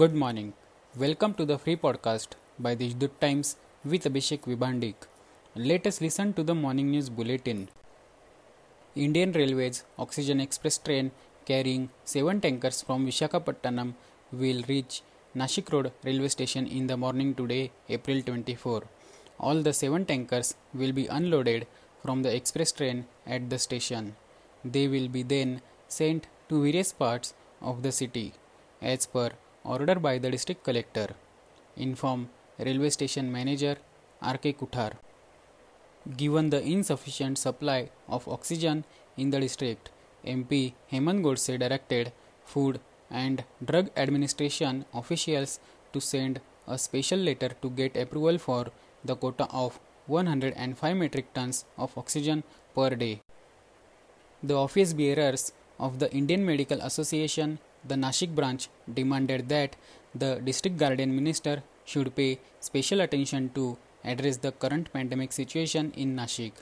[0.00, 0.54] Good morning.
[0.96, 4.94] Welcome to the free podcast by Deshdoot Times with Abhishek Vibhandik.
[5.54, 7.68] Let us listen to the morning news bulletin.
[8.96, 11.12] Indian Railways Oxygen Express train
[11.44, 13.92] carrying seven tankers from Visakhapatnam
[14.32, 15.02] will reach
[15.36, 18.82] Nashik Road railway station in the morning today, April 24.
[19.38, 21.68] All the seven tankers will be unloaded
[22.02, 24.16] from the express train at the station.
[24.64, 28.32] They will be then sent to various parts of the city
[28.82, 29.30] as per
[29.64, 31.08] order by the district collector.
[31.76, 32.28] Inform
[32.58, 33.76] railway station manager
[34.22, 34.52] R.K.
[34.54, 34.92] Kuthar.
[36.16, 38.84] Given the insufficient supply of oxygen
[39.16, 39.90] in the district,
[40.24, 42.12] MP Hemant Godse directed
[42.44, 45.60] Food and Drug Administration officials
[45.92, 48.66] to send a special letter to get approval for
[49.04, 52.42] the quota of 105 metric tons of oxygen
[52.74, 53.22] per day.
[54.42, 59.76] The office bearers of the Indian Medical Association, the Nashik branch, demanded that
[60.14, 66.14] the district guardian minister should pay special attention to address the current pandemic situation in
[66.16, 66.52] Nashik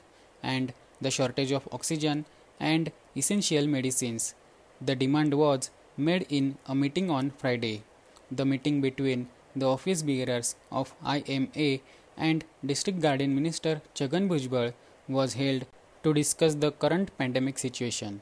[0.41, 2.25] and the shortage of oxygen
[2.59, 4.35] and essential medicines.
[4.81, 7.83] The demand was made in a meeting on Friday.
[8.31, 11.79] The meeting between the office bearers of IMA
[12.17, 14.73] and District Guardian Minister Chhagan Bhujbal
[15.07, 15.65] was held
[16.03, 18.21] to discuss the current pandemic situation.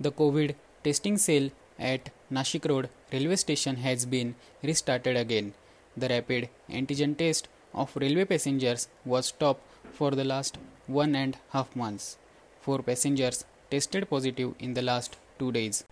[0.00, 5.54] The COVID testing cell at Nashik Road railway station has been restarted again.
[5.96, 9.62] The rapid antigen test of railway passengers was stopped
[9.92, 12.18] for the last one and a half months.
[12.60, 15.84] Four passengers tested positive in the last two days.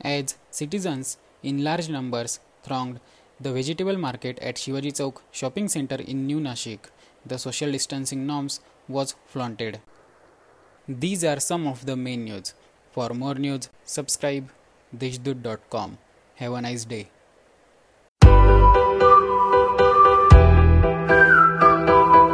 [0.00, 3.00] As citizens in large numbers thronged
[3.40, 6.90] the vegetable market at Shivaji Chowk shopping center in New Nashik,
[7.24, 9.80] the social distancing norms was flaunted.
[10.88, 12.54] These are some of the main news.
[12.92, 14.48] For more news, subscribe
[14.98, 15.98] deshdoot.com.
[16.36, 17.08] Have a nice day.